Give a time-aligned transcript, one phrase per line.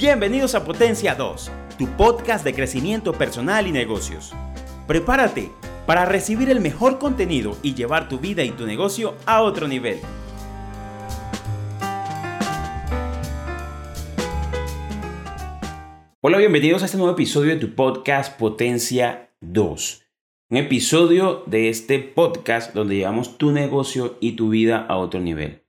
[0.00, 4.32] Bienvenidos a Potencia 2, tu podcast de crecimiento personal y negocios.
[4.86, 5.50] Prepárate
[5.84, 9.98] para recibir el mejor contenido y llevar tu vida y tu negocio a otro nivel.
[16.22, 20.02] Hola, bienvenidos a este nuevo episodio de tu podcast Potencia 2.
[20.48, 25.60] Un episodio de este podcast donde llevamos tu negocio y tu vida a otro nivel.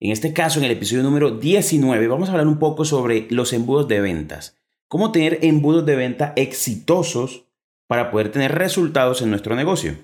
[0.00, 3.52] En este caso, en el episodio número 19, vamos a hablar un poco sobre los
[3.52, 4.56] embudos de ventas.
[4.86, 7.46] Cómo tener embudos de venta exitosos
[7.88, 9.96] para poder tener resultados en nuestro negocio.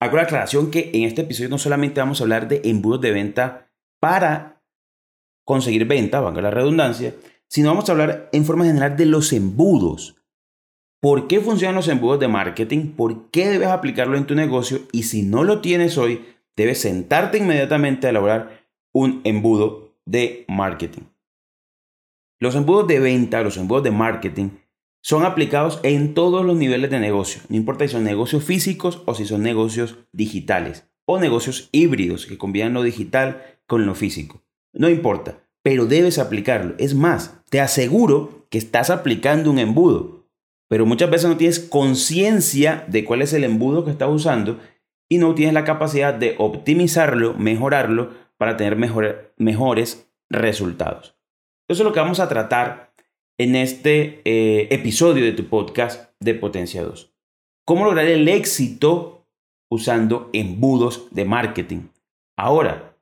[0.00, 3.12] Hago la aclaración que en este episodio no solamente vamos a hablar de embudos de
[3.12, 3.70] venta
[4.00, 4.62] para
[5.46, 7.14] conseguir venta, valga la redundancia,
[7.48, 10.16] sino vamos a hablar en forma general de los embudos.
[11.00, 12.92] ¿Por qué funcionan los embudos de marketing?
[12.92, 14.80] ¿Por qué debes aplicarlo en tu negocio?
[14.92, 18.59] Y si no lo tienes hoy, debes sentarte inmediatamente a elaborar
[18.92, 21.02] un embudo de marketing.
[22.38, 24.48] Los embudos de venta, los embudos de marketing,
[25.02, 27.42] son aplicados en todos los niveles de negocio.
[27.48, 32.38] No importa si son negocios físicos o si son negocios digitales o negocios híbridos que
[32.38, 34.42] combinan lo digital con lo físico.
[34.72, 36.74] No importa, pero debes aplicarlo.
[36.78, 40.26] Es más, te aseguro que estás aplicando un embudo,
[40.68, 44.60] pero muchas veces no tienes conciencia de cuál es el embudo que estás usando
[45.08, 48.74] y no tienes la capacidad de optimizarlo, mejorarlo para tener
[49.36, 51.14] mejores resultados.
[51.68, 52.94] Eso es lo que vamos a tratar
[53.38, 57.12] en este eh, episodio de tu podcast de Potencia 2.
[57.66, 59.26] ¿Cómo lograr el éxito
[59.70, 61.88] usando embudos de marketing?
[62.34, 62.96] Ahora,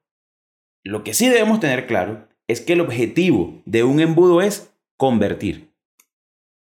[0.83, 5.73] lo que sí debemos tener claro es que el objetivo de un embudo es convertir.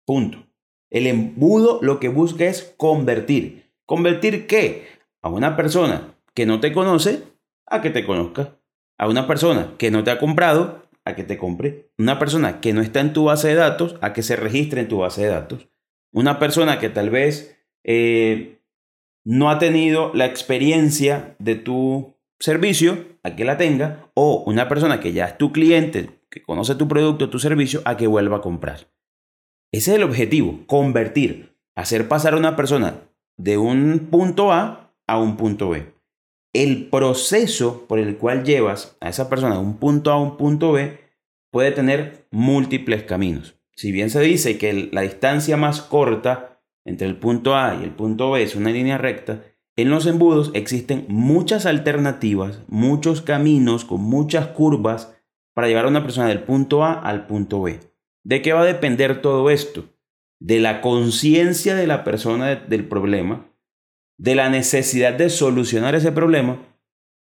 [0.06, 0.48] Punto.
[0.90, 3.70] El embudo lo que busca es convertir.
[3.86, 4.88] ¿Convertir qué?
[5.22, 7.24] A una persona que no te conoce
[7.66, 8.61] a que te conozca
[9.02, 12.72] a una persona que no te ha comprado a que te compre, una persona que
[12.72, 15.30] no está en tu base de datos a que se registre en tu base de
[15.30, 15.70] datos,
[16.14, 18.62] una persona que tal vez eh,
[19.26, 25.00] no ha tenido la experiencia de tu servicio a que la tenga, o una persona
[25.00, 28.42] que ya es tu cliente, que conoce tu producto, tu servicio, a que vuelva a
[28.42, 28.88] comprar.
[29.72, 33.00] Ese es el objetivo, convertir, hacer pasar a una persona
[33.36, 36.01] de un punto A a un punto B
[36.54, 40.38] el proceso por el cual llevas a esa persona de un punto A a un
[40.38, 41.00] punto B
[41.52, 43.56] puede tener múltiples caminos.
[43.76, 47.92] Si bien se dice que la distancia más corta entre el punto A y el
[47.92, 49.44] punto B es una línea recta,
[49.78, 55.16] en los embudos existen muchas alternativas, muchos caminos con muchas curvas
[55.54, 57.80] para llevar a una persona del punto A al punto B.
[58.24, 59.86] ¿De qué va a depender todo esto?
[60.40, 63.51] De la conciencia de la persona del problema,
[64.22, 66.60] de la necesidad de solucionar ese problema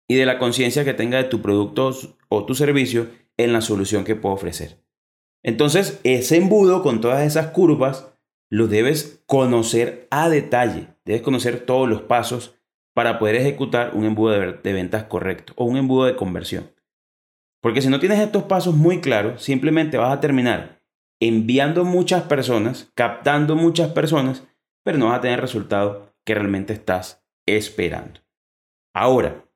[0.07, 1.91] y de la conciencia que tenga de tu producto
[2.29, 4.81] o tu servicio en la solución que puedo ofrecer.
[5.43, 8.13] Entonces, ese embudo con todas esas curvas
[8.49, 10.87] lo debes conocer a detalle.
[11.03, 12.55] Debes conocer todos los pasos
[12.93, 16.71] para poder ejecutar un embudo de, ventas correcto o un embudo de conversión.
[17.61, 20.81] Porque si no tienes estos pasos muy claros, simplemente vas a terminar
[21.19, 24.47] enviando muchas personas, captando muchas personas,
[24.85, 28.19] pero no vas a tener resultados que realmente estás esperando.
[28.93, 29.49] Ahora,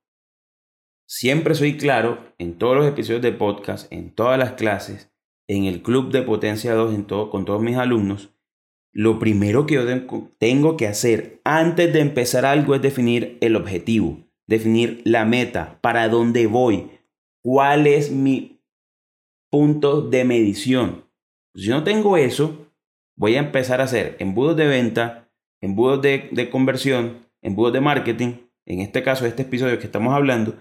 [1.06, 5.12] siempre soy claro en todos los episodios de podcast, en todas las clases,
[5.50, 8.34] en el club de Potencia 2, en todo, con todos mis alumnos,
[8.94, 9.84] lo primero que yo
[10.38, 16.08] tengo que hacer antes de empezar algo es definir el objetivo, definir la meta, para
[16.08, 16.90] dónde voy,
[17.44, 18.62] cuál es mi
[19.50, 21.06] punto de medición.
[21.54, 22.72] Si no tengo eso,
[23.18, 25.31] voy a empezar a hacer embudos de venta,
[25.62, 28.34] embudos de, de conversión, embudos de marketing,
[28.66, 30.56] en este caso, este episodio que estamos hablando,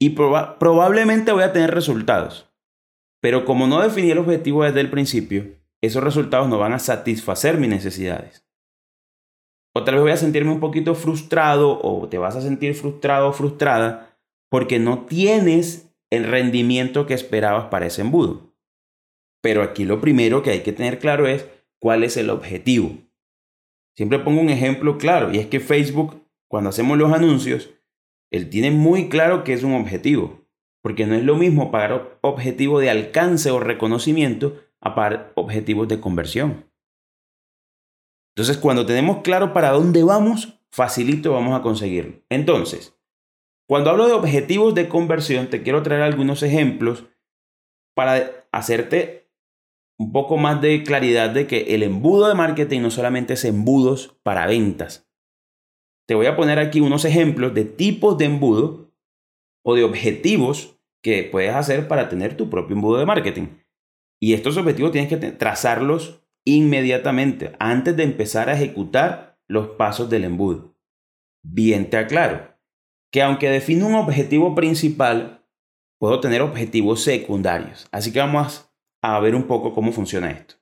[0.00, 2.48] y probablemente voy a tener resultados.
[3.20, 7.58] Pero como no definí el objetivo desde el principio, esos resultados no van a satisfacer
[7.58, 8.44] mis necesidades.
[9.74, 13.32] Otra vez voy a sentirme un poquito frustrado o te vas a sentir frustrado o
[13.32, 14.18] frustrada
[14.50, 18.54] porque no tienes el rendimiento que esperabas para ese embudo.
[19.42, 21.46] Pero aquí lo primero que hay que tener claro es
[21.80, 22.96] cuál es el objetivo.
[23.98, 27.70] Siempre pongo un ejemplo claro y es que Facebook, cuando hacemos los anuncios,
[28.30, 30.46] él tiene muy claro que es un objetivo,
[30.84, 35.98] porque no es lo mismo pagar objetivo de alcance o reconocimiento a pagar objetivos de
[35.98, 36.70] conversión.
[38.36, 42.22] Entonces, cuando tenemos claro para dónde vamos, facilito vamos a conseguirlo.
[42.28, 42.96] Entonces,
[43.66, 47.06] cuando hablo de objetivos de conversión, te quiero traer algunos ejemplos
[47.96, 49.27] para hacerte
[49.98, 54.16] un poco más de claridad de que el embudo de marketing no solamente es embudos
[54.22, 55.08] para ventas.
[56.06, 58.94] Te voy a poner aquí unos ejemplos de tipos de embudo
[59.64, 63.48] o de objetivos que puedes hacer para tener tu propio embudo de marketing.
[64.20, 70.24] Y estos objetivos tienes que trazarlos inmediatamente, antes de empezar a ejecutar los pasos del
[70.24, 70.74] embudo.
[71.44, 72.56] Bien te aclaro
[73.10, 75.46] que aunque defino un objetivo principal,
[75.98, 77.86] puedo tener objetivos secundarios.
[77.90, 78.67] Así que vamos
[79.02, 80.56] a ver un poco cómo funciona esto.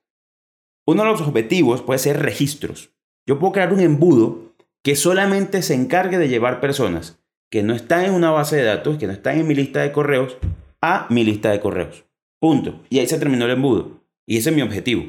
[0.85, 2.91] Uno de los objetivos puede ser registros.
[3.25, 7.19] Yo puedo crear un embudo que solamente se encargue de llevar personas
[7.49, 9.91] que no están en una base de datos, que no están en mi lista de
[9.91, 10.37] correos,
[10.81, 12.05] a mi lista de correos.
[12.39, 12.83] Punto.
[12.89, 14.03] Y ahí se terminó el embudo.
[14.25, 15.03] Y ese es mi objetivo.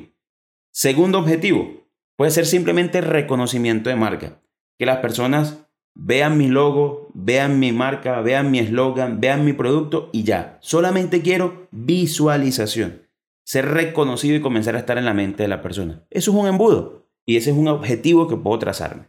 [0.72, 4.40] Segundo objetivo, puede ser simplemente reconocimiento de marca.
[4.78, 10.08] Que las personas vean mi logo, vean mi marca, vean mi eslogan, vean mi producto
[10.12, 10.58] y ya.
[10.60, 13.07] Solamente quiero visualización.
[13.48, 16.06] Ser reconocido y comenzar a estar en la mente de la persona.
[16.10, 17.08] Eso es un embudo.
[17.24, 19.08] Y ese es un objetivo que puedo trazarme.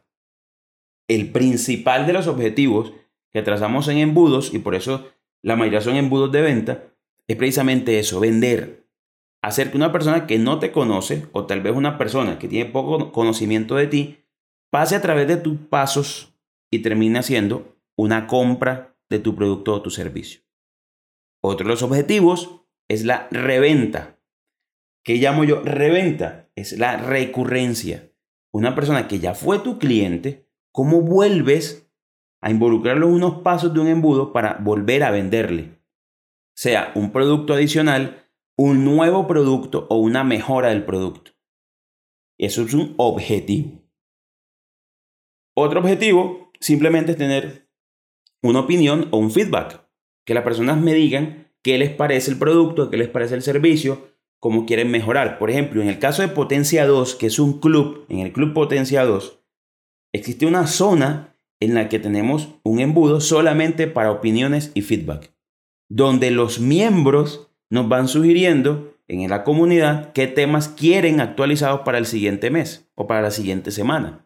[1.10, 2.94] El principal de los objetivos
[3.34, 5.10] que trazamos en embudos, y por eso
[5.42, 6.86] la mayoría son embudos de venta,
[7.28, 8.88] es precisamente eso, vender.
[9.42, 12.72] Hacer que una persona que no te conoce, o tal vez una persona que tiene
[12.72, 14.20] poco conocimiento de ti,
[14.70, 16.34] pase a través de tus pasos
[16.72, 20.40] y termine haciendo una compra de tu producto o tu servicio.
[21.42, 24.16] Otro de los objetivos es la reventa.
[25.04, 26.50] ¿Qué llamo yo reventa?
[26.56, 28.12] Es la recurrencia.
[28.52, 31.90] Una persona que ya fue tu cliente, ¿cómo vuelves
[32.42, 35.82] a involucrarlo en unos pasos de un embudo para volver a venderle.
[36.56, 41.32] Sea un producto adicional, un nuevo producto o una mejora del producto.
[42.38, 43.84] Eso es un objetivo.
[45.56, 47.70] Otro objetivo simplemente es tener
[48.42, 49.86] una opinión o un feedback.
[50.26, 54.09] Que las personas me digan qué les parece el producto, qué les parece el servicio,
[54.40, 55.38] cómo quieren mejorar.
[55.38, 58.54] Por ejemplo, en el caso de Potencia 2, que es un club, en el Club
[58.54, 59.40] Potencia 2,
[60.14, 65.34] existe una zona en la que tenemos un embudo solamente para opiniones y feedback,
[65.90, 72.06] donde los miembros nos van sugiriendo en la comunidad qué temas quieren actualizados para el
[72.06, 74.26] siguiente mes o para la siguiente semana.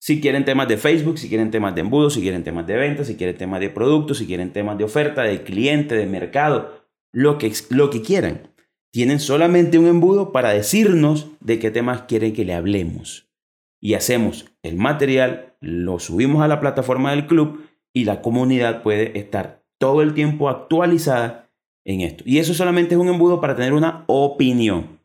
[0.00, 3.04] Si quieren temas de Facebook, si quieren temas de embudo, si quieren temas de venta,
[3.04, 7.38] si quieren temas de productos, si quieren temas de oferta, de cliente, de mercado, lo
[7.38, 8.53] que, lo que quieran.
[8.94, 13.28] Tienen solamente un embudo para decirnos de qué temas quieren que le hablemos.
[13.80, 19.18] Y hacemos el material lo subimos a la plataforma del club y la comunidad puede
[19.18, 21.50] estar todo el tiempo actualizada
[21.84, 22.22] en esto.
[22.24, 25.00] Y eso solamente es un embudo para tener una opinión.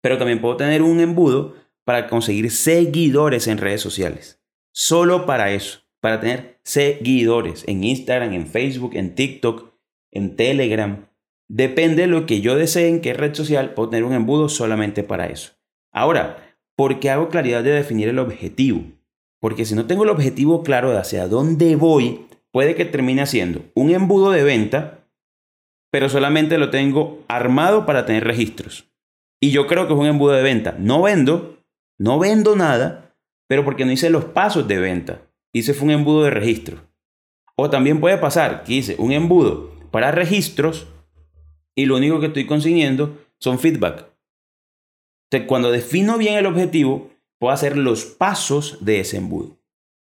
[0.00, 1.54] Pero también puedo tener un embudo
[1.84, 4.40] para conseguir seguidores en redes sociales.
[4.72, 9.70] Solo para eso, para tener seguidores en Instagram, en Facebook, en TikTok,
[10.12, 11.11] en Telegram.
[11.54, 15.02] Depende de lo que yo desee en qué red social, puedo tener un embudo solamente
[15.02, 15.52] para eso.
[15.92, 18.84] Ahora, ¿por qué hago claridad de definir el objetivo?
[19.38, 23.66] Porque si no tengo el objetivo claro de hacia dónde voy, puede que termine haciendo
[23.74, 25.06] un embudo de venta,
[25.90, 28.90] pero solamente lo tengo armado para tener registros.
[29.38, 30.74] Y yo creo que es un embudo de venta.
[30.78, 31.58] No vendo,
[31.98, 33.14] no vendo nada,
[33.46, 35.20] pero porque no hice los pasos de venta.
[35.52, 36.78] Hice fue un embudo de registro.
[37.56, 40.86] O también puede pasar que hice un embudo para registros
[41.74, 44.08] y lo único que estoy consiguiendo son feedback.
[45.30, 49.58] Entonces, cuando defino bien el objetivo, puedo hacer los pasos de ese embudo.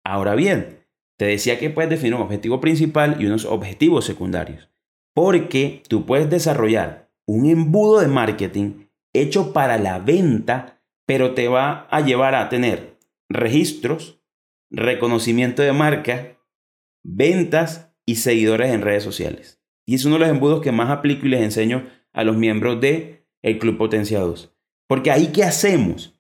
[0.04, 0.86] Ahora bien,
[1.18, 4.70] te decía que puedes definir un objetivo principal y unos objetivos secundarios.
[5.14, 11.88] Porque tú puedes desarrollar un embudo de marketing hecho para la venta, pero te va
[11.90, 12.98] a llevar a tener
[13.30, 14.22] registros,
[14.70, 16.38] reconocimiento de marca,
[17.04, 19.62] ventas y seguidores en redes sociales.
[19.86, 22.82] Y es uno de los embudos que más aplico y les enseño a los miembros
[22.82, 24.56] de el Club Potenciados.
[24.88, 26.16] Porque ahí, ¿qué hacemos?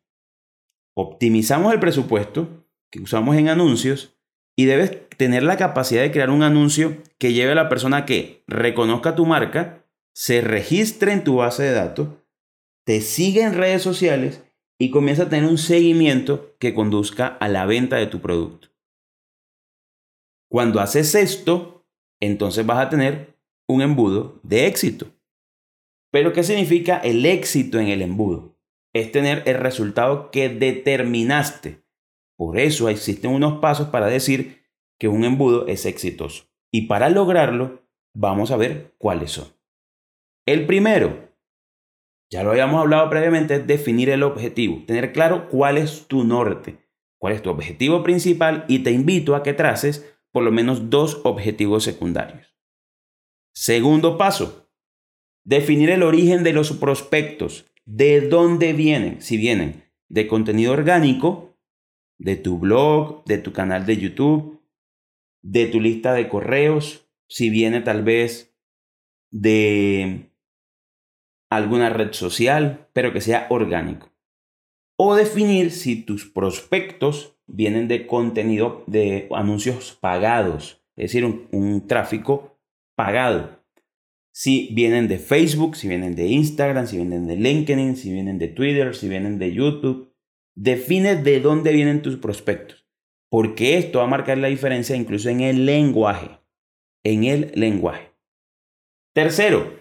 [0.95, 4.17] optimizamos el presupuesto que usamos en anuncios
[4.55, 8.43] y debes tener la capacidad de crear un anuncio que lleve a la persona que
[8.47, 12.07] reconozca tu marca, se registre en tu base de datos,
[12.85, 14.43] te siga en redes sociales
[14.79, 18.69] y comienza a tener un seguimiento que conduzca a la venta de tu producto.
[20.49, 21.85] Cuando haces esto,
[22.21, 23.34] entonces vas a tener
[23.67, 25.07] un embudo de éxito.
[26.11, 28.55] Pero ¿qué significa el éxito en el embudo?
[28.95, 31.83] es tener el resultado que determinaste.
[32.37, 34.63] Por eso existen unos pasos para decir
[34.97, 36.45] que un embudo es exitoso.
[36.71, 37.83] Y para lograrlo,
[38.15, 39.49] vamos a ver cuáles son.
[40.45, 41.29] El primero,
[42.31, 46.77] ya lo habíamos hablado previamente, es definir el objetivo, tener claro cuál es tu norte,
[47.19, 51.19] cuál es tu objetivo principal y te invito a que traces por lo menos dos
[51.25, 52.54] objetivos secundarios.
[53.55, 54.69] Segundo paso,
[55.45, 59.21] definir el origen de los prospectos de dónde vienen.
[59.21, 61.57] Si vienen de contenido orgánico,
[62.17, 64.61] de tu blog, de tu canal de YouTube,
[65.41, 68.55] de tu lista de correos, si viene tal vez
[69.31, 70.31] de
[71.49, 74.11] alguna red social, pero que sea orgánico.
[74.97, 82.54] O definir si tus prospectos vienen de contenido de anuncios pagados, es decir, un, tráfico
[82.95, 83.63] pagado.
[84.33, 88.49] Si vienen de Facebook, si vienen de Instagram, si vienen de LinkedIn, si vienen de
[88.49, 90.13] Twitter, si vienen de YouTube.
[90.55, 92.85] Define de dónde vienen tus prospectos,
[93.29, 96.39] porque esto va a marcar la diferencia incluso en el lenguaje.
[97.03, 98.11] En el lenguaje.
[99.13, 99.73] Tercero,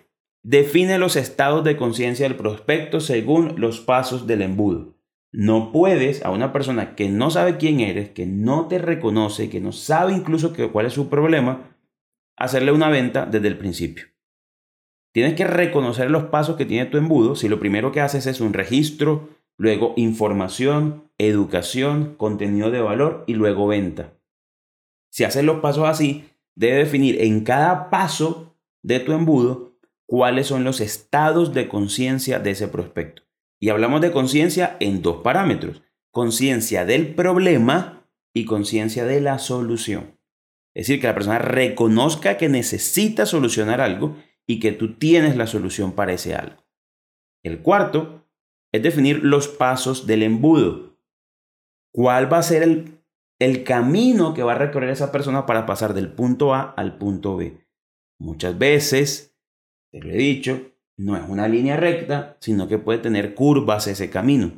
[0.44, 4.94] define los estados de conciencia del prospecto según los pasos del embudo.
[5.32, 9.60] No puedes a una persona que no sabe quién eres, que no te reconoce, que
[9.60, 11.73] no sabe incluso cuál es su problema,
[12.36, 14.06] hacerle una venta desde el principio.
[15.12, 18.40] Tienes que reconocer los pasos que tiene tu embudo si lo primero que haces es
[18.40, 24.14] un registro, luego información, educación, contenido de valor y luego venta.
[25.10, 26.24] Si haces los pasos así,
[26.56, 32.50] debe definir en cada paso de tu embudo cuáles son los estados de conciencia de
[32.50, 33.22] ese prospecto.
[33.60, 40.18] Y hablamos de conciencia en dos parámetros, conciencia del problema y conciencia de la solución.
[40.74, 44.16] Es decir, que la persona reconozca que necesita solucionar algo
[44.46, 46.64] y que tú tienes la solución para ese algo.
[47.42, 48.26] El cuarto
[48.72, 50.98] es definir los pasos del embudo.
[51.92, 52.62] ¿Cuál va a ser
[53.38, 57.36] el, camino que va a recorrer esa persona para pasar del punto A al punto
[57.36, 57.58] B?
[58.18, 59.36] Muchas veces
[59.92, 64.10] te lo he dicho, no es una línea recta, sino que puede tener curvas ese
[64.10, 64.50] camino.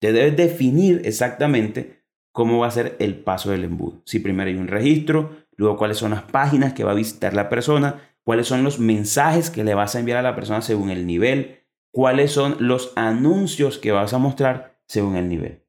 [0.00, 4.00] Te debes definir exactamente cómo va a ser el paso del embudo.
[4.06, 7.50] Si primero hay un registro, luego cuáles son las páginas que va a visitar la
[7.50, 11.06] persona, cuáles son los mensajes que le vas a enviar a la persona según el
[11.06, 15.64] nivel, cuáles son los anuncios que vas a mostrar según el nivel.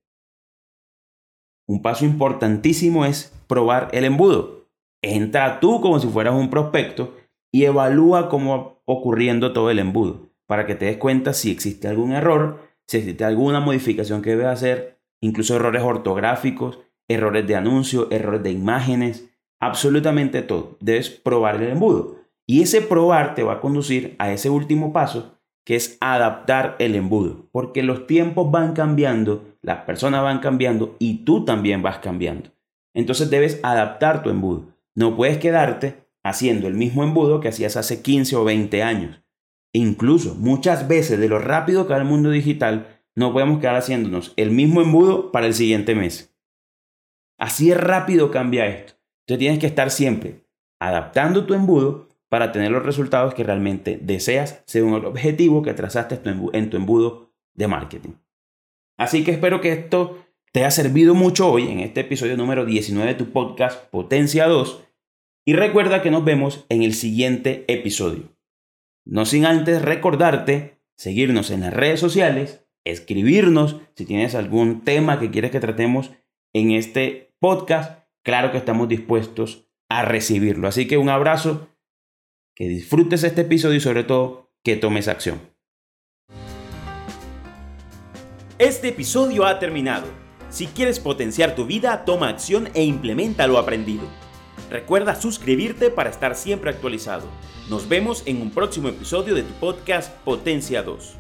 [1.68, 4.70] Un paso importantísimo es probar el embudo.
[5.02, 7.16] Entra tú como si fueras un prospecto
[7.52, 11.88] y evalúa cómo va ocurriendo todo el embudo para que te des cuenta si existe
[11.88, 18.08] algún error, si existe alguna modificación que debes hacer, incluso errores ortográficos, errores de anuncio,
[18.10, 19.29] errores de imágenes,
[19.60, 20.78] absolutamente todo.
[20.80, 22.18] Debes probar el embudo.
[22.46, 26.96] Y ese probar te va a conducir a ese último paso, que es adaptar el
[26.96, 32.50] embudo, porque los tiempos van cambiando, las personas van cambiando y tú también vas cambiando.
[32.96, 34.66] Entonces debes adaptar tu embudo.
[34.96, 39.22] No puedes quedarte haciendo el mismo embudo que hacías hace 15 o 20 años.
[39.72, 44.34] incluso muchas veces de lo rápido que va el mundo digital, no podemos quedar haciéndonos
[44.36, 46.36] el mismo embudo para el siguiente mes.
[47.38, 48.99] Así es rápido cambia esto.
[49.30, 50.44] Entonces tienes que estar siempre
[50.80, 56.20] adaptando tu embudo para tener los resultados que realmente deseas según el objetivo que trazaste
[56.54, 58.14] en tu embudo de marketing.
[58.98, 63.08] Así que espero que esto te haya servido mucho hoy en este episodio número 19
[63.08, 64.84] de tu podcast Potencia 2
[65.46, 68.36] y recuerda que nos vemos en el siguiente episodio.
[69.06, 75.30] No sin antes recordarte seguirnos en las redes sociales, escribirnos si tienes algún tema que
[75.30, 76.14] quieres que tratemos
[76.52, 78.09] en este podcast.
[78.24, 80.68] Claro que estamos dispuestos a recibirlo.
[80.68, 81.70] Así que un abrazo,
[82.56, 85.40] que disfrutes este episodio y sobre todo que tomes acción.
[88.58, 90.08] Este episodio ha terminado.
[90.50, 94.04] Si quieres potenciar tu vida, toma acción e implementa lo aprendido.
[94.70, 97.28] Recuerda suscribirte para estar siempre actualizado.
[97.70, 101.19] Nos vemos en un próximo episodio de tu podcast Potencia 2.